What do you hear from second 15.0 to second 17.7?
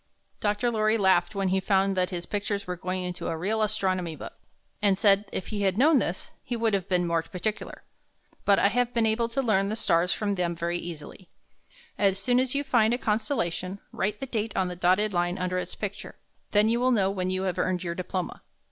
line under its picture. Then you will know when you have